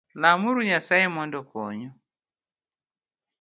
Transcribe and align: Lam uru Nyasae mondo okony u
Lam 0.21 0.39
uru 0.49 0.61
Nyasae 0.69 1.07
mondo 1.15 1.35
okony 1.43 1.81
u 1.89 1.91